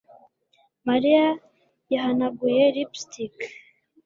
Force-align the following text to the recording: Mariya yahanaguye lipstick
Mariya 0.87 1.25
yahanaguye 1.93 2.63
lipstick 2.75 3.35